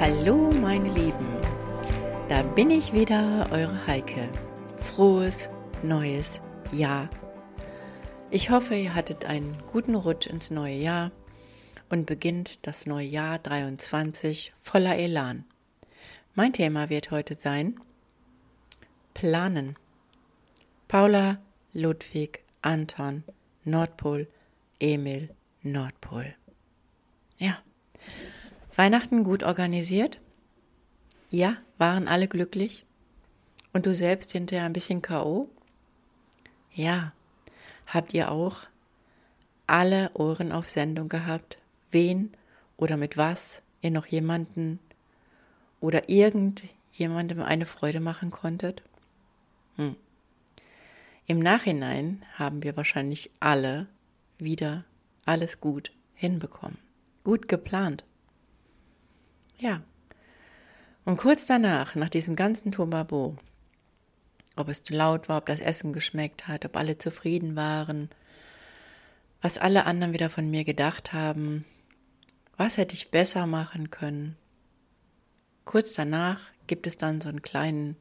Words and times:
Hallo 0.00 0.50
meine 0.50 0.88
Lieben, 0.88 1.26
da 2.30 2.40
bin 2.40 2.70
ich 2.70 2.94
wieder, 2.94 3.48
eure 3.52 3.86
Heike. 3.86 4.30
Frohes 4.78 5.50
neues 5.82 6.40
Jahr. 6.72 7.10
Ich 8.30 8.48
hoffe, 8.48 8.76
ihr 8.76 8.94
hattet 8.94 9.26
einen 9.26 9.62
guten 9.66 9.94
Rutsch 9.94 10.26
ins 10.26 10.50
neue 10.50 10.76
Jahr 10.76 11.10
und 11.90 12.06
beginnt 12.06 12.66
das 12.66 12.86
neue 12.86 13.08
Jahr 13.08 13.40
23 13.40 14.54
voller 14.62 14.96
Elan. 14.96 15.44
Mein 16.34 16.54
Thema 16.54 16.88
wird 16.88 17.10
heute 17.10 17.34
sein 17.34 17.78
Planen. 19.12 19.76
Paula, 20.88 21.42
Ludwig, 21.74 22.42
Anton, 22.62 23.22
Nordpol, 23.66 24.28
Emil, 24.78 25.28
Nordpol. 25.62 26.34
Ja. 27.36 27.58
Weihnachten 28.80 29.24
gut 29.24 29.42
organisiert? 29.42 30.22
Ja, 31.28 31.58
waren 31.76 32.08
alle 32.08 32.28
glücklich? 32.28 32.86
Und 33.74 33.84
du 33.84 33.94
selbst 33.94 34.32
hinterher 34.32 34.64
ein 34.64 34.72
bisschen 34.72 35.02
K.O.? 35.02 35.50
Ja. 36.72 37.12
Habt 37.86 38.14
ihr 38.14 38.30
auch 38.30 38.62
alle 39.66 40.10
Ohren 40.14 40.50
auf 40.50 40.66
Sendung 40.66 41.10
gehabt? 41.10 41.58
Wen 41.90 42.32
oder 42.78 42.96
mit 42.96 43.18
was 43.18 43.60
ihr 43.82 43.90
noch 43.90 44.06
jemanden 44.06 44.78
oder 45.80 46.08
irgendjemandem 46.08 47.42
eine 47.42 47.66
Freude 47.66 48.00
machen 48.00 48.30
konntet? 48.30 48.82
Hm. 49.76 49.94
Im 51.26 51.38
Nachhinein 51.38 52.24
haben 52.32 52.62
wir 52.62 52.78
wahrscheinlich 52.78 53.30
alle 53.40 53.88
wieder 54.38 54.86
alles 55.26 55.60
gut 55.60 55.92
hinbekommen, 56.14 56.78
gut 57.24 57.46
geplant. 57.46 58.06
Ja. 59.60 59.82
Und 61.04 61.18
kurz 61.18 61.46
danach, 61.46 61.94
nach 61.94 62.08
diesem 62.08 62.34
ganzen 62.34 62.72
Tomabo, 62.72 63.36
ob 64.56 64.68
es 64.68 64.82
zu 64.82 64.94
laut 64.94 65.28
war, 65.28 65.38
ob 65.38 65.46
das 65.46 65.60
Essen 65.60 65.92
geschmeckt 65.92 66.48
hat, 66.48 66.64
ob 66.64 66.76
alle 66.76 66.96
zufrieden 66.98 67.56
waren, 67.56 68.08
was 69.42 69.58
alle 69.58 69.84
anderen 69.84 70.12
wieder 70.12 70.30
von 70.30 70.50
mir 70.50 70.64
gedacht 70.64 71.12
haben, 71.12 71.64
was 72.56 72.78
hätte 72.78 72.94
ich 72.94 73.10
besser 73.10 73.46
machen 73.46 73.90
können. 73.90 74.36
Kurz 75.64 75.94
danach 75.94 76.40
gibt 76.66 76.86
es 76.86 76.96
dann 76.96 77.20
so 77.20 77.28
einen 77.28 77.42
kleinen 77.42 77.96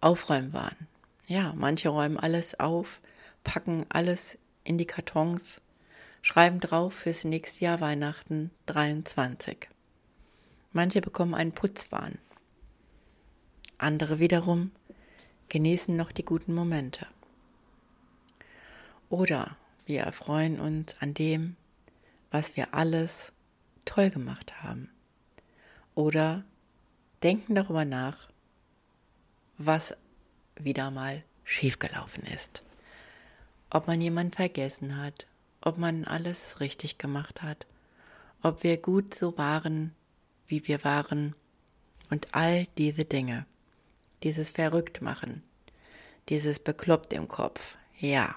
Aufräumwahn. 0.00 0.76
Ja, 1.26 1.52
manche 1.56 1.88
räumen 1.88 2.18
alles 2.18 2.58
auf, 2.58 3.00
packen 3.44 3.86
alles 3.88 4.36
in 4.64 4.78
die 4.78 4.86
Kartons, 4.86 5.62
schreiben 6.22 6.60
drauf 6.60 6.94
fürs 6.94 7.24
nächste 7.24 7.64
Jahr 7.64 7.80
Weihnachten 7.80 8.50
23. 8.66 9.71
Manche 10.72 11.00
bekommen 11.00 11.34
einen 11.34 11.52
Putzwahn. 11.52 12.18
Andere 13.78 14.18
wiederum 14.18 14.70
genießen 15.48 15.94
noch 15.94 16.12
die 16.12 16.24
guten 16.24 16.54
Momente. 16.54 17.06
Oder 19.10 19.56
wir 19.84 20.02
erfreuen 20.02 20.58
uns 20.58 20.96
an 21.00 21.12
dem, 21.12 21.56
was 22.30 22.56
wir 22.56 22.72
alles 22.72 23.32
toll 23.84 24.08
gemacht 24.08 24.62
haben. 24.62 24.88
Oder 25.94 26.44
denken 27.22 27.54
darüber 27.54 27.84
nach, 27.84 28.30
was 29.58 29.94
wieder 30.56 30.90
mal 30.90 31.22
schiefgelaufen 31.44 32.24
ist. 32.24 32.62
Ob 33.68 33.86
man 33.86 34.00
jemanden 34.00 34.32
vergessen 34.32 34.96
hat, 34.96 35.26
ob 35.60 35.76
man 35.76 36.04
alles 36.04 36.60
richtig 36.60 36.98
gemacht 36.98 37.42
hat, 37.42 37.66
ob 38.42 38.62
wir 38.62 38.76
gut 38.76 39.14
so 39.14 39.36
waren, 39.36 39.94
wie 40.52 40.68
wir 40.68 40.84
waren 40.84 41.34
und 42.10 42.28
all 42.32 42.66
diese 42.76 43.06
Dinge. 43.06 43.46
Dieses 44.22 44.50
Verrücktmachen, 44.50 45.42
dieses 46.28 46.60
Bekloppt 46.60 47.14
im 47.14 47.26
Kopf, 47.26 47.76
ja. 47.98 48.36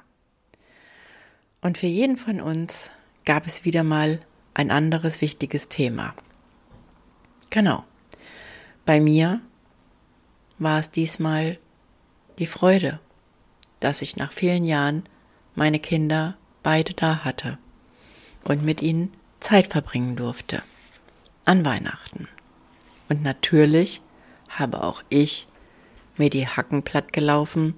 Und 1.62 1.78
für 1.78 1.88
jeden 1.88 2.16
von 2.16 2.40
uns 2.40 2.90
gab 3.26 3.46
es 3.46 3.66
wieder 3.66 3.84
mal 3.84 4.22
ein 4.54 4.72
anderes 4.72 5.20
wichtiges 5.20 5.68
Thema. 5.68 6.16
Genau. 7.50 7.84
Bei 8.86 9.02
mir 9.02 9.42
war 10.58 10.80
es 10.80 10.90
diesmal 10.90 11.58
die 12.40 12.48
Freude, 12.48 13.02
dass 13.82 14.02
ich 14.02 14.16
nach 14.16 14.32
vielen 14.32 14.64
Jahren 14.64 15.04
meine 15.54 15.80
Kinder 15.80 16.38
beide 16.64 16.94
da 16.94 17.26
hatte 17.26 17.58
und 18.46 18.64
mit 18.64 18.82
ihnen 18.82 19.14
Zeit 19.42 19.68
verbringen 19.68 20.16
durfte 20.16 20.64
an 21.46 21.64
Weihnachten. 21.64 22.28
Und 23.10 23.24
natürlich 23.24 24.02
habe 24.50 24.84
auch 24.84 25.04
ich 25.10 25.48
mir 26.18 26.30
die 26.30 26.48
Hacken 26.48 26.84
platt 26.84 27.14
gelaufen 27.14 27.76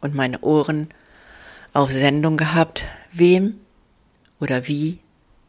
und 0.00 0.14
meine 0.14 0.40
Ohren 0.40 0.88
auf 1.72 1.90
Sendung 1.90 2.36
gehabt, 2.36 2.84
wem 3.10 3.60
oder 4.40 4.68
wie 4.68 4.98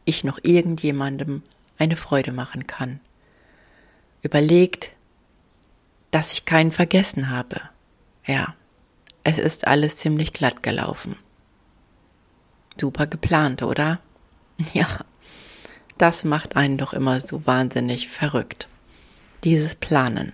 ich 0.04 0.24
noch 0.24 0.38
irgendjemandem 0.42 1.42
eine 1.78 1.96
Freude 1.96 2.32
machen 2.32 2.66
kann. 2.66 3.00
Überlegt, 4.22 4.92
dass 6.10 6.32
ich 6.32 6.44
keinen 6.44 6.70
vergessen 6.72 7.28
habe. 7.28 7.60
Ja, 8.26 8.54
es 9.24 9.38
ist 9.38 9.66
alles 9.66 9.96
ziemlich 9.96 10.32
glatt 10.32 10.62
gelaufen. 10.62 11.16
Super 12.80 13.06
geplant, 13.06 13.62
oder? 13.62 14.00
Ja, 14.72 14.86
das 15.98 16.24
macht 16.24 16.56
einen 16.56 16.78
doch 16.78 16.92
immer 16.92 17.20
so 17.20 17.46
wahnsinnig 17.46 18.08
verrückt. 18.08 18.68
Dieses 19.44 19.74
Planen. 19.74 20.32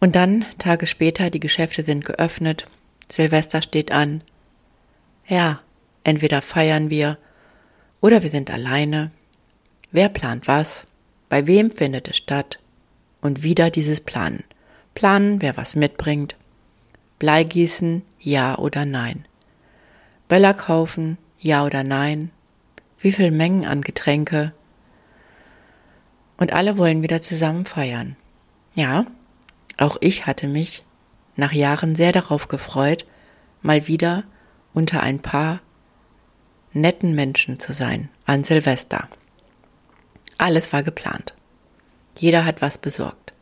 Und 0.00 0.16
dann, 0.16 0.44
Tage 0.58 0.86
später, 0.86 1.30
die 1.30 1.40
Geschäfte 1.40 1.82
sind 1.82 2.04
geöffnet, 2.04 2.66
Silvester 3.10 3.62
steht 3.62 3.90
an. 3.90 4.22
Ja, 5.26 5.60
entweder 6.04 6.42
feiern 6.42 6.90
wir 6.90 7.18
oder 8.00 8.22
wir 8.22 8.30
sind 8.30 8.50
alleine. 8.50 9.10
Wer 9.90 10.08
plant 10.08 10.46
was? 10.46 10.86
Bei 11.28 11.46
wem 11.46 11.70
findet 11.70 12.08
es 12.08 12.16
statt? 12.16 12.58
Und 13.22 13.42
wieder 13.42 13.70
dieses 13.70 14.02
Planen. 14.02 14.44
Planen, 14.94 15.40
wer 15.40 15.56
was 15.56 15.74
mitbringt. 15.74 16.36
Bleigießen, 17.18 18.02
ja 18.20 18.58
oder 18.58 18.84
nein. 18.84 19.24
Böller 20.28 20.52
kaufen, 20.52 21.16
ja 21.40 21.64
oder 21.64 21.82
nein 21.82 22.30
wie 23.04 23.12
viel 23.12 23.30
Mengen 23.30 23.66
an 23.66 23.82
Getränke. 23.82 24.54
Und 26.38 26.54
alle 26.54 26.78
wollen 26.78 27.02
wieder 27.02 27.20
zusammen 27.20 27.66
feiern. 27.66 28.16
Ja, 28.74 29.04
auch 29.76 29.98
ich 30.00 30.24
hatte 30.26 30.48
mich 30.48 30.84
nach 31.36 31.52
Jahren 31.52 31.94
sehr 31.94 32.12
darauf 32.12 32.48
gefreut, 32.48 33.04
mal 33.60 33.86
wieder 33.88 34.24
unter 34.72 35.02
ein 35.02 35.20
paar 35.20 35.60
netten 36.72 37.14
Menschen 37.14 37.60
zu 37.60 37.74
sein 37.74 38.08
an 38.24 38.42
Silvester. 38.42 39.06
Alles 40.38 40.72
war 40.72 40.82
geplant. 40.82 41.34
Jeder 42.16 42.46
hat 42.46 42.62
was 42.62 42.78
besorgt. 42.78 43.34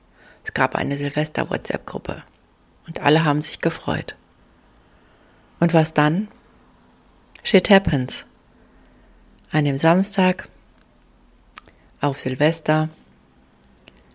Es 0.42 0.52
gab 0.54 0.74
eine 0.74 0.96
Silvester-WhatsApp-Gruppe 0.96 2.24
und 2.88 3.00
alle 3.00 3.24
haben 3.24 3.40
sich 3.40 3.60
gefreut. 3.60 4.16
Und 5.60 5.72
was 5.72 5.94
dann? 5.94 6.26
Shit 7.44 7.70
happens 7.70 8.26
an 9.52 9.66
dem 9.66 9.76
Samstag 9.76 10.48
auf 12.00 12.18
Silvester 12.18 12.88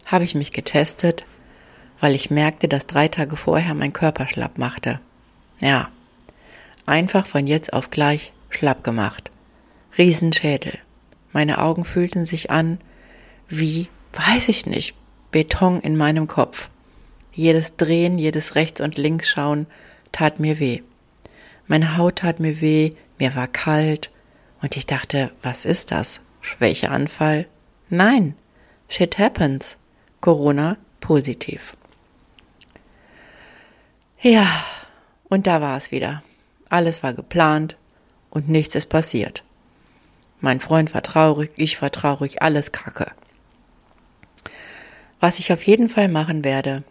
habe 0.05 0.23
ich 0.23 0.33
mich 0.33 0.51
getestet, 0.51 1.25
weil 1.99 2.15
ich 2.15 2.31
merkte, 2.31 2.67
dass 2.67 2.87
drei 2.87 3.07
Tage 3.07 3.37
vorher 3.37 3.75
mein 3.75 3.93
Körper 3.93 4.27
schlapp 4.27 4.57
machte. 4.57 4.99
Ja, 5.59 5.89
einfach 6.87 7.27
von 7.27 7.45
jetzt 7.45 7.71
auf 7.71 7.91
gleich 7.91 8.33
schlapp 8.49 8.83
gemacht. 8.83 9.31
Riesenschädel. 9.97 10.79
Meine 11.33 11.59
Augen 11.59 11.85
fühlten 11.85 12.25
sich 12.25 12.49
an 12.49 12.79
wie, 13.47 13.89
weiß 14.13 14.49
ich 14.49 14.65
nicht, 14.65 14.95
Beton 15.31 15.81
in 15.81 15.95
meinem 15.95 16.25
Kopf. 16.25 16.69
Jedes 17.31 17.77
Drehen, 17.77 18.17
jedes 18.17 18.55
Rechts- 18.55 18.81
und 18.81 18.97
Linksschauen 18.97 19.67
tat 20.11 20.39
mir 20.39 20.59
weh. 20.59 20.81
Meine 21.67 21.95
Haut 21.95 22.17
tat 22.17 22.39
mir 22.39 22.59
weh, 22.59 22.93
mir 23.19 23.35
war 23.35 23.47
kalt, 23.47 24.09
und 24.61 24.75
ich 24.75 24.85
dachte, 24.85 25.31
was 25.41 25.65
ist 25.65 25.91
das? 25.91 26.19
Schwächeanfall? 26.41 27.47
Nein, 27.89 28.35
Shit 28.89 29.17
happens. 29.17 29.77
Corona 30.21 30.77
positiv. 30.99 31.75
Ja, 34.21 34.47
und 35.29 35.45
da 35.45 35.61
war 35.61 35.77
es 35.77 35.91
wieder. 35.91 36.23
Alles 36.69 37.03
war 37.03 37.13
geplant 37.13 37.77
und 38.29 38.49
nichts 38.49 38.75
ist 38.75 38.87
passiert. 38.87 39.43
Mein 40.39 40.59
Freund 40.59 40.93
war 40.93 41.03
traurig, 41.03 41.51
ich 41.55 41.81
war 41.81 41.91
traurig, 41.91 42.41
alles 42.41 42.71
kacke. 42.71 43.11
Was 45.19 45.39
ich 45.39 45.51
auf 45.51 45.63
jeden 45.63 45.89
Fall 45.89 46.07
machen 46.07 46.43
werde, 46.43 46.83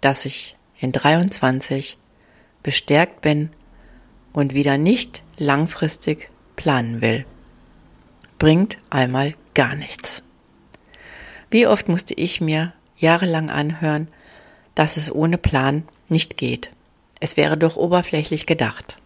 dass 0.00 0.24
ich 0.24 0.56
in 0.78 0.92
23 0.92 1.98
bestärkt 2.62 3.20
bin 3.20 3.50
und 4.32 4.54
wieder 4.54 4.78
nicht 4.78 5.22
langfristig 5.36 6.30
planen 6.60 7.00
will. 7.00 7.24
Bringt 8.38 8.76
einmal 8.90 9.34
gar 9.54 9.74
nichts. 9.74 10.22
Wie 11.50 11.66
oft 11.66 11.88
musste 11.88 12.12
ich 12.12 12.42
mir 12.42 12.74
jahrelang 12.98 13.48
anhören, 13.48 14.08
dass 14.74 14.98
es 14.98 15.10
ohne 15.10 15.38
Plan 15.38 15.84
nicht 16.10 16.36
geht. 16.36 16.70
Es 17.18 17.38
wäre 17.38 17.56
doch 17.56 17.76
oberflächlich 17.76 18.44
gedacht. 18.44 18.98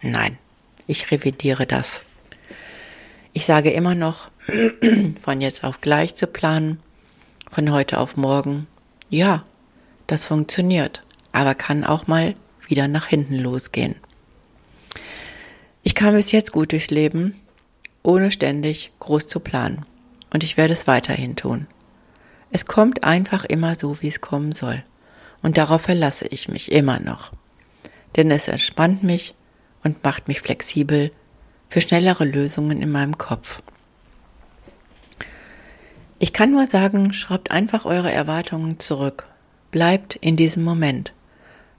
Nein, 0.00 0.38
ich 0.86 1.10
revidiere 1.10 1.66
das. 1.66 2.06
Ich 3.34 3.44
sage 3.44 3.70
immer 3.70 3.94
noch, 3.94 4.30
von 5.22 5.42
jetzt 5.42 5.64
auf 5.64 5.82
gleich 5.82 6.14
zu 6.14 6.26
planen, 6.26 6.80
von 7.50 7.70
heute 7.72 7.98
auf 7.98 8.16
morgen, 8.16 8.66
ja, 9.10 9.44
das 10.06 10.24
funktioniert, 10.24 11.04
aber 11.32 11.54
kann 11.54 11.84
auch 11.84 12.06
mal 12.06 12.34
wieder 12.66 12.88
nach 12.88 13.06
hinten 13.06 13.36
losgehen. 13.36 13.96
Ich 15.84 15.96
kam 15.96 16.14
bis 16.14 16.30
jetzt 16.30 16.52
gut 16.52 16.70
durchs 16.70 16.90
Leben, 16.90 17.34
ohne 18.04 18.30
ständig 18.30 18.92
groß 19.00 19.26
zu 19.26 19.40
planen. 19.40 19.84
Und 20.32 20.44
ich 20.44 20.56
werde 20.56 20.72
es 20.72 20.86
weiterhin 20.86 21.34
tun. 21.34 21.66
Es 22.52 22.66
kommt 22.66 23.02
einfach 23.02 23.44
immer 23.44 23.74
so, 23.76 24.00
wie 24.00 24.08
es 24.08 24.20
kommen 24.20 24.52
soll. 24.52 24.84
Und 25.42 25.58
darauf 25.58 25.82
verlasse 25.82 26.28
ich 26.28 26.48
mich 26.48 26.70
immer 26.70 27.00
noch. 27.00 27.32
Denn 28.14 28.30
es 28.30 28.46
entspannt 28.46 29.02
mich 29.02 29.34
und 29.82 30.04
macht 30.04 30.28
mich 30.28 30.40
flexibel 30.40 31.10
für 31.68 31.80
schnellere 31.80 32.24
Lösungen 32.24 32.80
in 32.80 32.90
meinem 32.90 33.18
Kopf. 33.18 33.60
Ich 36.20 36.32
kann 36.32 36.52
nur 36.52 36.68
sagen, 36.68 37.12
schraubt 37.12 37.50
einfach 37.50 37.86
eure 37.86 38.12
Erwartungen 38.12 38.78
zurück. 38.78 39.24
Bleibt 39.72 40.14
in 40.14 40.36
diesem 40.36 40.62
Moment. 40.62 41.12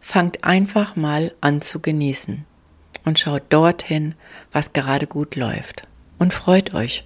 Fangt 0.02 0.44
einfach 0.44 0.98
mal 0.98 1.34
an 1.40 1.62
zu 1.62 1.80
genießen 1.80 2.46
und 3.06 3.20
schaut 3.20 3.44
dorthin, 3.50 4.16
was 4.52 4.74
gerade 4.74 5.08
gut 5.08 5.36
läuft. 5.36 5.84
Und 6.20 6.34
freut 6.34 6.74
euch, 6.74 7.06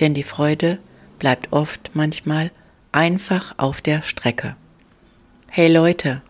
denn 0.00 0.14
die 0.14 0.22
Freude 0.22 0.78
bleibt 1.18 1.52
oft 1.52 1.90
manchmal 1.94 2.50
einfach 2.92 3.54
auf 3.58 3.80
der 3.80 4.02
Strecke. 4.02 4.56
Hey 5.48 5.72
Leute, 5.72 6.22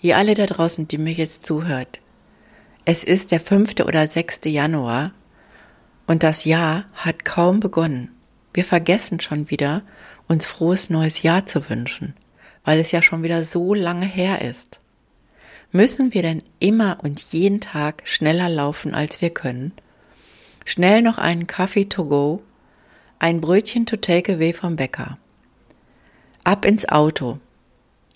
ihr 0.00 0.16
alle 0.16 0.34
da 0.34 0.46
draußen, 0.46 0.88
die 0.88 0.98
mir 0.98 1.12
jetzt 1.12 1.46
zuhört, 1.46 2.00
es 2.84 3.04
ist 3.04 3.30
der 3.30 3.40
fünfte 3.40 3.84
oder 3.84 4.08
sechste 4.08 4.48
Januar 4.48 5.12
und 6.06 6.22
das 6.22 6.44
Jahr 6.44 6.84
hat 6.94 7.24
kaum 7.24 7.60
begonnen. 7.60 8.10
Wir 8.52 8.64
vergessen 8.64 9.20
schon 9.20 9.50
wieder, 9.50 9.82
uns 10.28 10.46
frohes 10.46 10.90
neues 10.90 11.22
Jahr 11.22 11.46
zu 11.46 11.68
wünschen, 11.70 12.14
weil 12.64 12.80
es 12.80 12.90
ja 12.90 13.00
schon 13.00 13.22
wieder 13.22 13.44
so 13.44 13.72
lange 13.72 14.06
her 14.06 14.42
ist. 14.42 14.80
Müssen 15.74 16.12
wir 16.12 16.20
denn 16.20 16.42
immer 16.58 16.98
und 17.02 17.32
jeden 17.32 17.62
Tag 17.62 18.02
schneller 18.04 18.50
laufen, 18.50 18.94
als 18.94 19.22
wir 19.22 19.30
können? 19.30 19.72
Schnell 20.66 21.00
noch 21.00 21.16
einen 21.16 21.46
Kaffee 21.46 21.86
to 21.86 22.04
go, 22.04 22.42
ein 23.18 23.40
Brötchen 23.40 23.86
to 23.86 23.96
take 23.96 24.34
away 24.34 24.52
vom 24.52 24.76
Bäcker. 24.76 25.16
Ab 26.44 26.66
ins 26.66 26.86
Auto. 26.86 27.38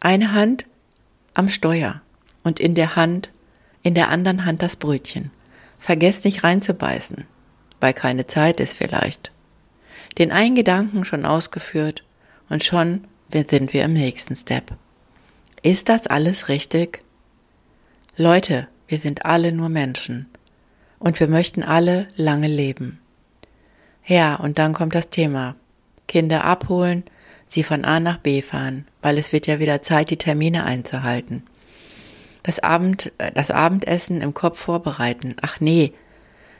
Eine 0.00 0.32
Hand 0.32 0.66
am 1.32 1.48
Steuer 1.48 2.02
und 2.44 2.60
in 2.60 2.74
der 2.74 2.94
Hand, 2.94 3.30
in 3.82 3.94
der 3.94 4.10
anderen 4.10 4.44
Hand 4.44 4.60
das 4.60 4.76
Brötchen. 4.76 5.30
Vergesst 5.78 6.26
nicht 6.26 6.44
reinzubeißen, 6.44 7.24
weil 7.80 7.94
keine 7.94 8.26
Zeit 8.26 8.60
ist 8.60 8.76
vielleicht. 8.76 9.32
Den 10.18 10.30
einen 10.30 10.56
Gedanken 10.56 11.06
schon 11.06 11.24
ausgeführt 11.24 12.04
und 12.50 12.62
schon 12.62 13.04
sind 13.32 13.72
wir 13.72 13.84
im 13.84 13.94
nächsten 13.94 14.36
Step. 14.36 14.76
Ist 15.62 15.88
das 15.88 16.06
alles 16.06 16.48
richtig? 16.48 17.00
Leute, 18.18 18.66
wir 18.88 18.96
sind 18.98 19.26
alle 19.26 19.52
nur 19.52 19.68
Menschen 19.68 20.24
und 20.98 21.20
wir 21.20 21.28
möchten 21.28 21.62
alle 21.62 22.08
lange 22.16 22.48
leben. 22.48 22.98
Ja, 24.06 24.36
und 24.36 24.58
dann 24.58 24.72
kommt 24.72 24.94
das 24.94 25.10
Thema. 25.10 25.54
Kinder 26.08 26.44
abholen, 26.44 27.04
sie 27.46 27.62
von 27.62 27.84
A 27.84 28.00
nach 28.00 28.16
B 28.16 28.40
fahren, 28.40 28.86
weil 29.02 29.18
es 29.18 29.34
wird 29.34 29.46
ja 29.46 29.58
wieder 29.58 29.82
Zeit, 29.82 30.08
die 30.08 30.16
Termine 30.16 30.64
einzuhalten. 30.64 31.42
Das, 32.42 32.58
Abend, 32.58 33.12
äh, 33.18 33.32
das 33.32 33.50
Abendessen 33.50 34.22
im 34.22 34.32
Kopf 34.32 34.60
vorbereiten. 34.60 35.36
Ach 35.42 35.60
nee, 35.60 35.92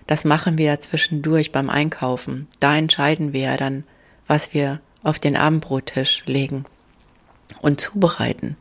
das 0.06 0.26
machen 0.26 0.58
wir 0.58 0.66
ja 0.66 0.80
zwischendurch 0.80 1.52
beim 1.52 1.70
Einkaufen. 1.70 2.48
Da 2.60 2.76
entscheiden 2.76 3.32
wir 3.32 3.40
ja 3.40 3.56
dann, 3.56 3.84
was 4.26 4.52
wir 4.52 4.80
auf 5.02 5.18
den 5.18 5.38
Abendbrottisch 5.38 6.22
legen 6.26 6.66
und 7.62 7.80
zubereiten. 7.80 8.58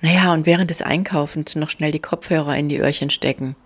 Naja, 0.00 0.32
und 0.32 0.46
während 0.46 0.70
des 0.70 0.82
Einkaufens 0.82 1.56
noch 1.56 1.70
schnell 1.70 1.90
die 1.90 1.98
Kopfhörer 1.98 2.56
in 2.56 2.68
die 2.68 2.78
Öhrchen 2.78 3.10
stecken. 3.10 3.56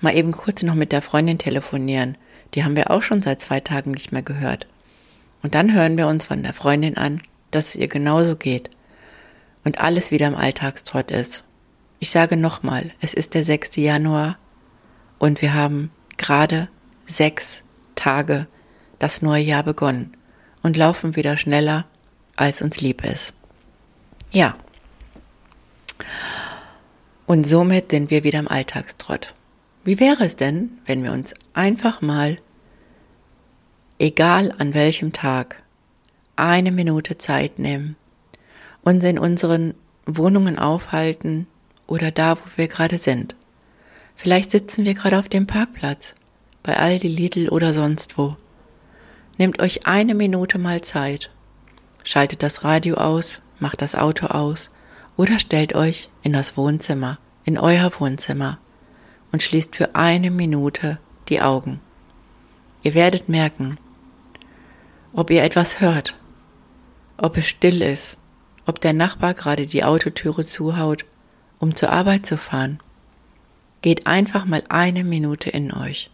Mal 0.00 0.16
eben 0.16 0.32
kurz 0.32 0.62
noch 0.62 0.74
mit 0.74 0.92
der 0.92 1.02
Freundin 1.02 1.38
telefonieren. 1.38 2.16
Die 2.54 2.62
haben 2.62 2.76
wir 2.76 2.90
auch 2.90 3.02
schon 3.02 3.22
seit 3.22 3.40
zwei 3.40 3.60
Tagen 3.60 3.90
nicht 3.90 4.12
mehr 4.12 4.22
gehört. 4.22 4.68
Und 5.42 5.54
dann 5.54 5.72
hören 5.72 5.98
wir 5.98 6.06
uns 6.06 6.24
von 6.24 6.42
der 6.42 6.52
Freundin 6.52 6.96
an, 6.96 7.20
dass 7.50 7.70
es 7.70 7.76
ihr 7.76 7.88
genauso 7.88 8.36
geht. 8.36 8.70
Und 9.64 9.80
alles 9.80 10.10
wieder 10.10 10.28
im 10.28 10.36
Alltagstrott 10.36 11.10
ist. 11.10 11.44
Ich 11.98 12.10
sage 12.10 12.36
nochmal, 12.36 12.92
es 13.00 13.14
ist 13.14 13.34
der 13.34 13.44
6. 13.44 13.76
Januar 13.76 14.36
und 15.18 15.42
wir 15.42 15.54
haben 15.54 15.90
gerade 16.16 16.68
sechs 17.06 17.62
Tage 17.94 18.46
das 18.98 19.22
neue 19.22 19.42
Jahr 19.42 19.62
begonnen 19.62 20.16
und 20.62 20.76
laufen 20.76 21.16
wieder 21.16 21.36
schneller, 21.36 21.86
als 22.36 22.62
uns 22.62 22.80
lieb 22.80 23.04
ist. 23.04 23.32
Ja, 24.30 24.56
und 27.26 27.46
somit 27.46 27.90
sind 27.90 28.10
wir 28.10 28.24
wieder 28.24 28.38
im 28.38 28.48
Alltagstrott. 28.48 29.34
Wie 29.84 30.00
wäre 30.00 30.24
es 30.24 30.36
denn, 30.36 30.78
wenn 30.86 31.02
wir 31.02 31.12
uns 31.12 31.34
einfach 31.52 32.00
mal, 32.00 32.38
egal 33.98 34.54
an 34.58 34.74
welchem 34.74 35.12
Tag, 35.12 35.62
eine 36.36 36.72
Minute 36.72 37.18
Zeit 37.18 37.58
nehmen, 37.58 37.96
uns 38.82 39.04
in 39.04 39.18
unseren 39.18 39.74
Wohnungen 40.06 40.58
aufhalten 40.58 41.46
oder 41.86 42.10
da, 42.10 42.36
wo 42.36 42.42
wir 42.56 42.68
gerade 42.68 42.98
sind. 42.98 43.36
Vielleicht 44.16 44.50
sitzen 44.50 44.84
wir 44.84 44.94
gerade 44.94 45.18
auf 45.18 45.28
dem 45.28 45.46
Parkplatz, 45.46 46.14
bei 46.62 46.76
Aldi, 46.76 47.08
Lidl 47.08 47.48
oder 47.48 47.72
sonst 47.72 48.18
wo. 48.18 48.36
Nehmt 49.38 49.60
euch 49.60 49.86
eine 49.86 50.14
Minute 50.14 50.58
mal 50.58 50.80
Zeit, 50.82 51.30
schaltet 52.04 52.42
das 52.42 52.64
Radio 52.64 52.96
aus, 52.96 53.40
macht 53.58 53.82
das 53.82 53.94
Auto 53.94 54.26
aus 54.26 54.70
oder 55.16 55.38
stellt 55.38 55.74
euch 55.74 56.08
in 56.22 56.32
das 56.32 56.56
Wohnzimmer, 56.56 57.18
in 57.44 57.58
euer 57.58 57.90
Wohnzimmer 57.98 58.58
und 59.32 59.42
schließt 59.42 59.76
für 59.76 59.94
eine 59.94 60.30
Minute 60.30 60.98
die 61.28 61.40
Augen. 61.40 61.80
Ihr 62.82 62.94
werdet 62.94 63.28
merken, 63.28 63.78
ob 65.12 65.30
ihr 65.30 65.42
etwas 65.42 65.80
hört, 65.80 66.14
ob 67.16 67.36
es 67.36 67.46
still 67.46 67.82
ist, 67.82 68.18
ob 68.66 68.80
der 68.80 68.92
Nachbar 68.92 69.34
gerade 69.34 69.66
die 69.66 69.84
Autotüre 69.84 70.44
zuhaut, 70.44 71.04
um 71.58 71.74
zur 71.74 71.90
Arbeit 71.90 72.26
zu 72.26 72.36
fahren. 72.36 72.80
Geht 73.82 74.06
einfach 74.06 74.44
mal 74.44 74.64
eine 74.68 75.04
Minute 75.04 75.50
in 75.50 75.72
euch. 75.72 76.10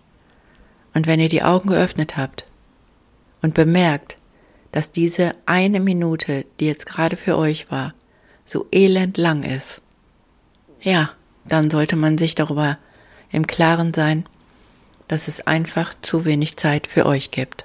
Und 0.93 1.07
wenn 1.07 1.21
ihr 1.21 1.29
die 1.29 1.43
Augen 1.43 1.69
geöffnet 1.69 2.17
habt 2.17 2.47
und 3.43 3.55
bemerkt, 3.55 4.17
dass 4.73 4.93
diese 4.93 5.35
eine 5.47 5.81
Minute, 5.81 6.45
die 6.59 6.67
jetzt 6.67 6.87
gerade 6.87 7.17
für 7.17 7.37
euch 7.37 7.71
war, 7.71 7.95
so 8.51 8.67
elend 8.73 9.17
lang 9.17 9.45
ist, 9.45 9.81
ja, 10.83 11.11
dann 11.45 11.71
sollte 11.71 11.95
man 11.95 12.19
sich 12.19 12.35
darüber 12.35 12.79
im 13.31 13.47
Klaren 13.47 13.95
sein, 13.95 14.27
dass 15.07 15.29
es 15.29 15.47
einfach 15.47 15.95
zu 16.01 16.25
wenig 16.25 16.57
Zeit 16.57 16.89
für 16.89 17.07
euch 17.07 17.31
gibt. 17.31 17.65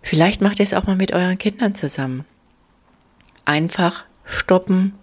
Vielleicht 0.00 0.40
macht 0.40 0.58
ihr 0.58 0.64
es 0.64 0.74
auch 0.74 0.88
mal 0.88 0.96
mit 0.96 1.12
euren 1.12 1.38
Kindern 1.38 1.76
zusammen. 1.76 2.24
Einfach 3.44 4.06
stoppen, 4.24 4.94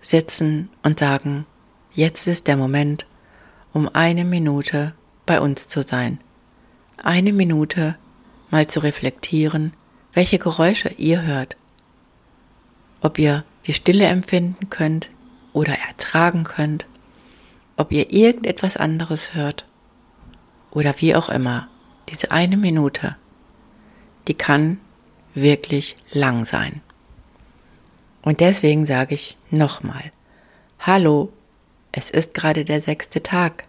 sitzen 0.00 0.70
und 0.82 0.98
sagen, 0.98 1.44
jetzt 1.92 2.26
ist 2.28 2.46
der 2.46 2.56
Moment, 2.56 3.04
um 3.74 3.90
eine 3.92 4.24
Minute 4.24 4.94
bei 5.26 5.38
uns 5.38 5.68
zu 5.68 5.82
sein. 5.82 6.18
Eine 6.96 7.34
Minute 7.34 7.96
mal 8.50 8.66
zu 8.68 8.80
reflektieren, 8.80 9.74
welche 10.14 10.38
Geräusche 10.38 10.88
ihr 10.96 11.20
hört, 11.20 11.58
ob 13.00 13.18
ihr 13.18 13.44
die 13.66 13.72
Stille 13.72 14.06
empfinden 14.06 14.70
könnt 14.70 15.10
oder 15.52 15.74
ertragen 15.78 16.44
könnt, 16.44 16.86
ob 17.76 17.92
ihr 17.92 18.12
irgendetwas 18.12 18.76
anderes 18.76 19.34
hört 19.34 19.64
oder 20.70 20.94
wie 20.98 21.14
auch 21.14 21.28
immer, 21.28 21.68
diese 22.08 22.30
eine 22.30 22.56
Minute, 22.56 23.16
die 24.26 24.34
kann 24.34 24.78
wirklich 25.34 25.96
lang 26.12 26.44
sein. 26.44 26.80
Und 28.22 28.40
deswegen 28.40 28.84
sage 28.86 29.14
ich 29.14 29.38
nochmal, 29.50 30.10
hallo, 30.80 31.32
es 31.92 32.10
ist 32.10 32.34
gerade 32.34 32.64
der 32.64 32.82
sechste 32.82 33.22
Tag 33.22 33.64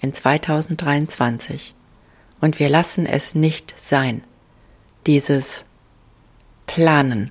in 0.00 0.12
2023 0.12 1.74
und 2.40 2.58
wir 2.58 2.68
lassen 2.68 3.06
es 3.06 3.34
nicht 3.34 3.74
sein, 3.78 4.22
dieses 5.06 5.64
Planen. 6.66 7.30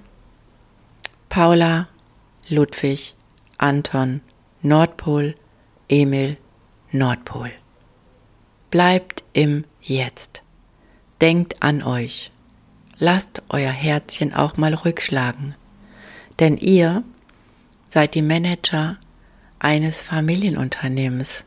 Paula, 1.29 1.87
Ludwig, 2.49 3.13
Anton, 3.57 4.21
Nordpol, 4.61 5.35
Emil, 5.89 6.37
Nordpol. 6.91 7.51
Bleibt 8.71 9.23
im 9.33 9.65
Jetzt. 9.81 10.41
Denkt 11.21 11.61
an 11.61 11.83
euch. 11.83 12.31
Lasst 12.97 13.41
euer 13.49 13.71
Herzchen 13.71 14.33
auch 14.33 14.57
mal 14.57 14.73
rückschlagen. 14.73 15.55
Denn 16.39 16.57
ihr 16.57 17.03
seid 17.89 18.15
die 18.15 18.21
Manager 18.21 18.97
eines 19.59 20.03
Familienunternehmens. 20.03 21.45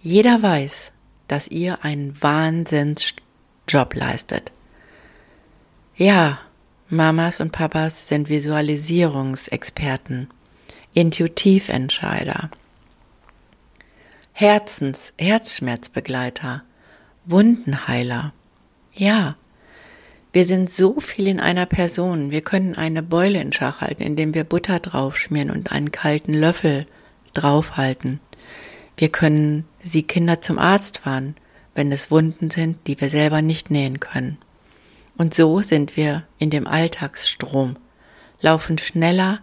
Jeder 0.00 0.42
weiß, 0.42 0.92
dass 1.28 1.48
ihr 1.48 1.84
einen 1.84 2.20
Wahnsinnsjob 2.22 3.94
leistet. 3.94 4.52
Ja, 5.96 6.38
Mamas 6.94 7.40
und 7.40 7.50
Papas 7.50 8.06
sind 8.06 8.28
Visualisierungsexperten, 8.28 10.28
Intuitiventscheider, 10.94 12.50
Herzens, 14.32 15.12
Herzschmerzbegleiter, 15.18 16.62
Wundenheiler. 17.24 18.32
Ja, 18.94 19.36
wir 20.32 20.44
sind 20.44 20.70
so 20.70 21.00
viel 21.00 21.26
in 21.26 21.40
einer 21.40 21.66
Person. 21.66 22.30
Wir 22.30 22.42
können 22.42 22.76
eine 22.76 23.02
Beule 23.02 23.40
in 23.40 23.52
Schach 23.52 23.80
halten, 23.80 24.02
indem 24.02 24.32
wir 24.32 24.44
Butter 24.44 24.78
draufschmieren 24.78 25.50
und 25.50 25.72
einen 25.72 25.90
kalten 25.90 26.32
Löffel 26.32 26.86
draufhalten. 27.32 28.20
Wir 28.96 29.08
können 29.08 29.64
sie 29.82 30.04
Kinder 30.04 30.40
zum 30.40 30.60
Arzt 30.60 30.98
fahren, 30.98 31.34
wenn 31.74 31.90
es 31.90 32.12
Wunden 32.12 32.50
sind, 32.50 32.86
die 32.86 33.00
wir 33.00 33.10
selber 33.10 33.42
nicht 33.42 33.70
nähen 33.70 33.98
können. 33.98 34.38
Und 35.16 35.34
so 35.34 35.60
sind 35.60 35.96
wir 35.96 36.24
in 36.38 36.50
dem 36.50 36.66
Alltagsstrom, 36.66 37.76
laufen 38.40 38.78
schneller, 38.78 39.40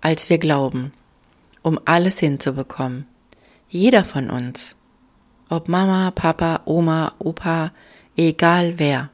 als 0.00 0.28
wir 0.28 0.38
glauben, 0.38 0.92
um 1.62 1.80
alles 1.84 2.18
hinzubekommen. 2.18 3.06
Jeder 3.68 4.04
von 4.04 4.30
uns, 4.30 4.76
ob 5.48 5.68
Mama, 5.68 6.10
Papa, 6.10 6.62
Oma, 6.66 7.14
Opa, 7.18 7.72
egal 8.16 8.78
wer, 8.78 9.10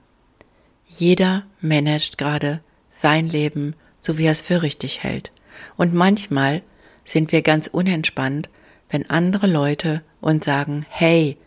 jeder 0.88 1.44
managt 1.60 2.18
gerade 2.18 2.60
sein 2.92 3.28
Leben, 3.28 3.74
so 4.00 4.18
wie 4.18 4.26
er 4.26 4.32
es 4.32 4.42
für 4.42 4.62
richtig 4.62 5.02
hält. 5.02 5.32
Und 5.76 5.94
manchmal 5.94 6.62
sind 7.04 7.32
wir 7.32 7.42
ganz 7.42 7.68
unentspannt, 7.68 8.48
wenn 8.88 9.08
andere 9.08 9.46
Leute 9.46 10.02
uns 10.20 10.44
sagen, 10.44 10.84
hey, 10.88 11.38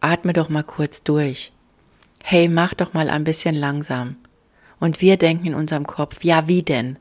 atme 0.00 0.32
doch 0.32 0.48
mal 0.48 0.62
kurz 0.62 1.02
durch 1.02 1.52
hey, 2.28 2.48
mach 2.48 2.74
doch 2.74 2.92
mal 2.92 3.08
ein 3.08 3.22
bisschen 3.22 3.54
langsam. 3.54 4.16
Und 4.80 5.00
wir 5.00 5.16
denken 5.16 5.46
in 5.46 5.54
unserem 5.54 5.86
Kopf, 5.86 6.24
ja, 6.24 6.48
wie 6.48 6.64
denn? 6.64 6.98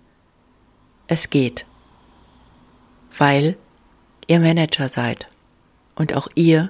Es 1.07 1.31
geht. 1.31 1.65
Weil 3.17 3.57
ihr 4.27 4.39
Manager 4.39 4.87
seid. 4.87 5.27
Und 5.95 6.13
auch 6.13 6.27
ihr 6.35 6.69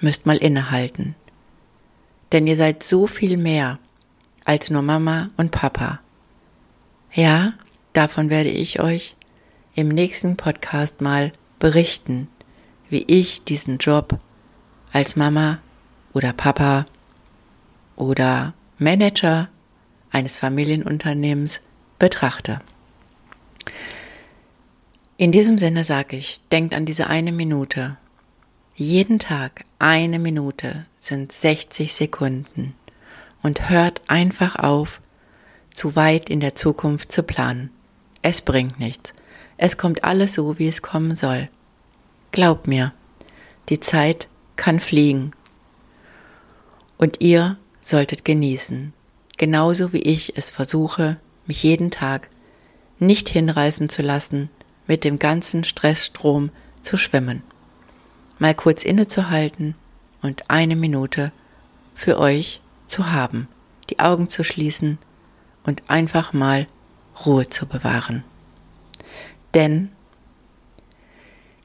müsst 0.00 0.26
mal 0.26 0.38
innehalten. 0.38 1.14
Denn 2.32 2.48
ihr 2.48 2.56
seid 2.56 2.82
so 2.82 3.06
viel 3.06 3.36
mehr 3.36 3.78
als 4.44 4.70
nur 4.70 4.82
Mama 4.82 5.28
und 5.36 5.52
Papa. 5.52 6.00
Ja, 7.12 7.52
davon 7.92 8.30
werde 8.30 8.50
ich 8.50 8.80
euch 8.80 9.14
im 9.76 9.90
nächsten 9.90 10.36
Podcast 10.36 11.00
mal 11.00 11.30
berichten, 11.60 12.26
wie 12.88 13.04
ich 13.06 13.44
diesen 13.44 13.78
Job 13.78 14.18
als 14.92 15.14
Mama 15.14 15.60
oder 16.12 16.32
Papa 16.32 16.86
oder 18.00 18.54
Manager 18.78 19.48
eines 20.10 20.38
Familienunternehmens 20.38 21.60
betrachte. 21.98 22.60
In 25.18 25.32
diesem 25.32 25.58
Sinne 25.58 25.84
sage 25.84 26.16
ich, 26.16 26.40
denkt 26.48 26.74
an 26.74 26.86
diese 26.86 27.08
eine 27.08 27.30
Minute. 27.30 27.98
Jeden 28.74 29.18
Tag 29.18 29.66
eine 29.78 30.18
Minute 30.18 30.86
sind 30.98 31.30
60 31.30 31.92
Sekunden 31.92 32.74
und 33.42 33.68
hört 33.68 34.00
einfach 34.08 34.56
auf, 34.56 35.02
zu 35.72 35.94
weit 35.94 36.30
in 36.30 36.40
der 36.40 36.54
Zukunft 36.54 37.12
zu 37.12 37.22
planen. 37.22 37.70
Es 38.22 38.40
bringt 38.40 38.80
nichts. 38.80 39.12
Es 39.58 39.76
kommt 39.76 40.04
alles 40.04 40.32
so, 40.32 40.58
wie 40.58 40.68
es 40.68 40.80
kommen 40.80 41.14
soll. 41.14 41.50
Glaubt 42.32 42.66
mir, 42.66 42.94
die 43.68 43.78
Zeit 43.78 44.26
kann 44.56 44.80
fliegen. 44.80 45.32
Und 46.96 47.20
ihr 47.20 47.58
solltet 47.80 48.24
genießen, 48.24 48.92
genauso 49.36 49.92
wie 49.92 50.02
ich 50.02 50.36
es 50.36 50.50
versuche, 50.50 51.18
mich 51.46 51.62
jeden 51.62 51.90
Tag 51.90 52.28
nicht 52.98 53.28
hinreißen 53.28 53.88
zu 53.88 54.02
lassen, 54.02 54.50
mit 54.86 55.04
dem 55.04 55.18
ganzen 55.18 55.64
Stressstrom 55.64 56.50
zu 56.80 56.96
schwimmen. 56.96 57.42
Mal 58.38 58.54
kurz 58.54 58.84
innezuhalten 58.84 59.74
und 60.22 60.50
eine 60.50 60.76
Minute 60.76 61.32
für 61.94 62.18
euch 62.18 62.60
zu 62.86 63.12
haben, 63.12 63.48
die 63.88 63.98
Augen 63.98 64.28
zu 64.28 64.44
schließen 64.44 64.98
und 65.64 65.88
einfach 65.88 66.32
mal 66.32 66.66
Ruhe 67.24 67.48
zu 67.48 67.66
bewahren. 67.66 68.24
Denn 69.54 69.90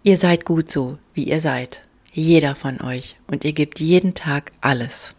ihr 0.04 0.18
seid 0.18 0.46
gut 0.46 0.72
so, 0.72 0.98
wie 1.14 1.24
ihr 1.24 1.42
seid, 1.42 1.84
jeder 2.12 2.56
von 2.56 2.82
euch, 2.82 3.18
und 3.28 3.44
ihr 3.44 3.54
gebt 3.54 3.80
jeden 3.80 4.14
Tag 4.14 4.52
alles. 4.62 5.15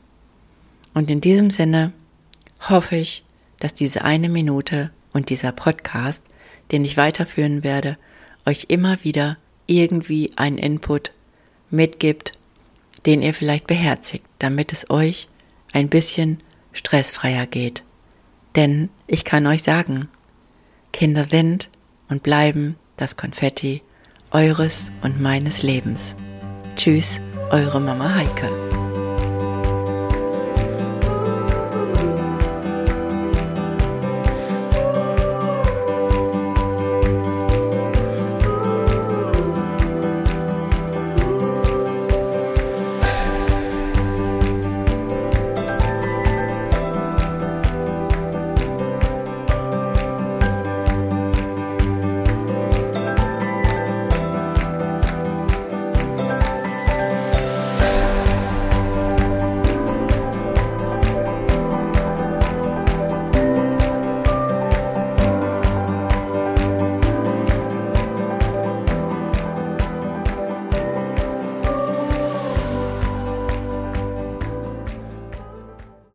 Und 0.97 1.11
in 1.11 1.21
diesem 1.21 1.51
Sinne 1.51 1.93
hoffe 2.71 2.97
ich, 2.97 3.23
dass 3.61 3.75
diese 3.75 4.03
eine 4.03 4.31
Minute 4.31 4.91
und 5.13 5.29
dieser 5.29 5.53
Podcast, 5.53 6.23
den 6.73 6.87
ich 6.87 6.97
weiterführen 6.97 7.63
werde, 7.63 7.99
euch 8.47 8.69
immer 8.69 9.05
wieder 9.05 9.37
irgendwie 9.67 10.33
einen 10.37 10.57
Input 10.57 11.13
mitgibt, 11.69 12.33
den 13.05 13.21
ihr 13.21 13.35
vielleicht 13.35 13.67
beherzigt, 13.67 14.25
damit 14.39 14.73
es 14.73 14.89
euch 14.89 15.29
ein 15.75 15.91
bisschen 15.91 16.39
stressfreier 16.73 17.47
geht. 17.47 17.83
Denn 18.55 18.89
ich 19.07 19.27
kann 19.27 19.47
euch 19.47 19.65
sagen, 19.65 20.09
Kinder 20.95 21.25
sind 21.25 21.69
und 22.09 22.23
bleiben 22.23 22.77
das 22.97 23.19
Konfetti 23.19 23.83
eures 24.31 24.91
und 25.03 25.21
meines 25.21 25.63
Lebens. 25.63 26.15
Tschüss, 26.75 27.21
eure 27.51 27.83
Mama 27.83 28.15
Heike. 28.15 28.66